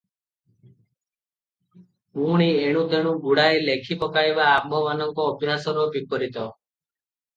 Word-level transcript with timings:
ପୁଣି 2.19 2.47
ଏଣୁ 2.63 2.81
ତେଣୁ 2.93 3.13
ଗୁଡ଼ାଏ 3.27 3.61
ଲେଖିପକାଇବା 3.69 4.49
ଆମ୍ଭମାନଙ୍କ 4.55 5.29
ଅଭ୍ୟାସର 5.35 5.89
ବୀପରୀତ। 5.97 6.49